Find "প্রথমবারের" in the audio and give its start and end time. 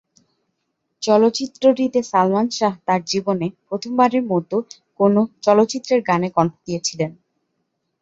3.67-4.23